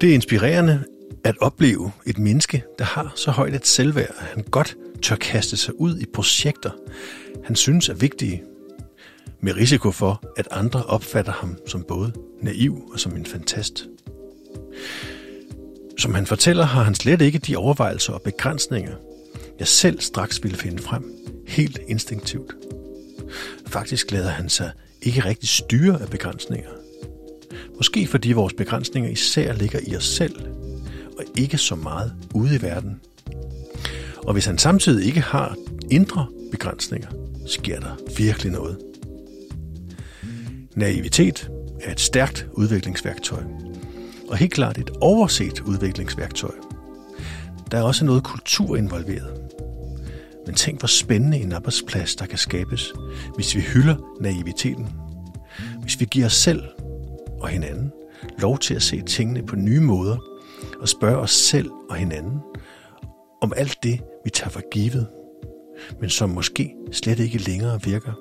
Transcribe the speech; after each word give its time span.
Det 0.00 0.10
er 0.10 0.14
inspirerende 0.14 0.84
at 1.24 1.34
opleve 1.40 1.92
et 2.06 2.18
menneske, 2.18 2.64
der 2.78 2.84
har 2.84 3.12
så 3.16 3.30
højt 3.30 3.54
et 3.54 3.66
selvværd, 3.66 4.14
at 4.18 4.26
han 4.34 4.44
godt 4.50 4.76
tør 5.02 5.16
kaste 5.16 5.56
sig 5.56 5.80
ud 5.80 5.98
i 5.98 6.06
projekter, 6.14 6.70
han 7.44 7.56
synes 7.56 7.88
er 7.88 7.94
vigtige, 7.94 8.42
med 9.40 9.56
risiko 9.56 9.90
for, 9.90 10.22
at 10.36 10.48
andre 10.50 10.82
opfatter 10.82 11.32
ham 11.32 11.56
som 11.66 11.84
både 11.88 12.12
naiv 12.42 12.90
og 12.92 13.00
som 13.00 13.16
en 13.16 13.26
fantast. 13.26 13.86
Som 15.98 16.14
han 16.14 16.26
fortæller, 16.26 16.64
har 16.64 16.82
han 16.82 16.94
slet 16.94 17.22
ikke 17.22 17.38
de 17.38 17.56
overvejelser 17.56 18.12
og 18.12 18.22
begrænsninger, 18.22 18.94
jeg 19.58 19.68
selv 19.68 20.00
straks 20.00 20.42
ville 20.42 20.58
finde 20.58 20.82
frem, 20.82 21.14
helt 21.46 21.78
instinktivt. 21.88 22.54
Faktisk 23.66 24.10
lader 24.10 24.30
han 24.30 24.48
sig 24.48 24.70
ikke 25.02 25.24
rigtig 25.24 25.48
styre 25.48 26.02
af 26.02 26.08
begrænsninger. 26.08 26.70
Måske 27.80 28.06
fordi 28.06 28.32
vores 28.32 28.52
begrænsninger 28.52 29.10
især 29.10 29.52
ligger 29.52 29.78
i 29.86 29.96
os 29.96 30.04
selv, 30.04 30.36
og 31.18 31.24
ikke 31.36 31.58
så 31.58 31.74
meget 31.74 32.12
ude 32.34 32.56
i 32.56 32.62
verden. 32.62 33.00
Og 34.16 34.32
hvis 34.32 34.46
han 34.46 34.58
samtidig 34.58 35.06
ikke 35.06 35.20
har 35.20 35.56
indre 35.90 36.26
begrænsninger, 36.50 37.08
sker 37.46 37.80
der 37.80 37.96
virkelig 38.16 38.52
noget. 38.52 38.78
Naivitet 40.74 41.50
er 41.80 41.92
et 41.92 42.00
stærkt 42.00 42.46
udviklingsværktøj, 42.52 43.42
og 44.28 44.36
helt 44.36 44.52
klart 44.52 44.78
et 44.78 44.90
overset 45.00 45.60
udviklingsværktøj. 45.60 46.54
Der 47.70 47.78
er 47.78 47.82
også 47.82 48.04
noget 48.04 48.24
kultur 48.24 48.76
involveret. 48.76 49.40
Men 50.46 50.54
tænk, 50.54 50.78
hvor 50.78 50.88
spændende 50.88 51.38
en 51.38 51.52
arbejdsplads, 51.52 52.16
der 52.16 52.26
kan 52.26 52.38
skabes, 52.38 52.92
hvis 53.34 53.56
vi 53.56 53.60
hylder 53.60 53.96
naiviteten. 54.20 54.88
Hvis 55.82 56.00
vi 56.00 56.04
giver 56.04 56.26
os 56.26 56.36
selv 56.36 56.62
og 57.40 57.48
hinanden 57.48 57.92
lov 58.38 58.58
til 58.58 58.74
at 58.74 58.82
se 58.82 59.02
tingene 59.02 59.42
på 59.46 59.56
nye 59.56 59.80
måder 59.80 60.16
og 60.80 60.88
spørge 60.88 61.18
os 61.18 61.30
selv 61.30 61.70
og 61.90 61.96
hinanden 61.96 62.40
om 63.42 63.52
alt 63.56 63.76
det, 63.82 64.00
vi 64.24 64.30
tager 64.30 64.50
for 64.50 64.70
givet, 64.70 65.08
men 66.00 66.10
som 66.10 66.30
måske 66.30 66.74
slet 66.92 67.18
ikke 67.18 67.38
længere 67.38 67.82
virker. 67.82 68.12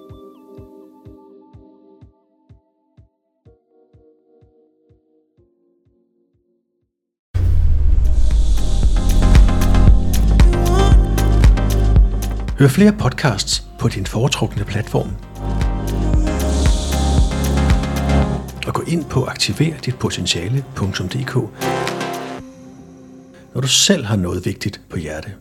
Hør 12.60 12.68
flere 12.68 12.94
podcasts 13.00 13.64
på 13.80 13.88
din 13.88 14.06
foretrukne 14.06 14.64
platform. 14.64 15.10
Ind 18.90 19.06
på 19.06 19.26
aktiverditpotentiale.dk 19.26 21.36
når 23.54 23.62
du 23.62 23.68
selv 23.68 24.06
har 24.06 24.16
noget 24.16 24.46
vigtigt 24.46 24.82
på 24.90 24.98
hjerte. 24.98 25.34